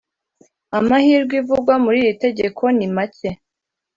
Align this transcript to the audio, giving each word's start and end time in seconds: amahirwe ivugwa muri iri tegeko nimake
amahirwe 0.77 1.33
ivugwa 1.41 1.73
muri 1.83 1.97
iri 2.03 2.13
tegeko 2.23 2.63
nimake 2.77 3.29